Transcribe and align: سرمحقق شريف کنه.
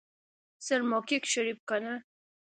سرمحقق 0.65 1.23
شريف 1.33 1.59
کنه. 1.69 1.93